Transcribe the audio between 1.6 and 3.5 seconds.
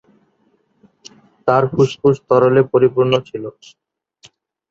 ফুসফুস তরলে পরিপূর্ণ ছিল।